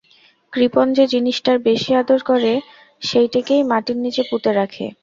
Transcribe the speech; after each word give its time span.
কৃপণ 0.53 0.87
যে 0.93 1.05
জিনিসটার 1.13 1.57
বেশি 1.67 1.91
আদর 1.95 2.19
করে 2.29 2.51
সেইটেকেই 3.01 3.63
মাটির 3.71 3.97
নীচে 4.03 4.23
পুঁতে 4.29 4.51
রাখে। 4.59 4.85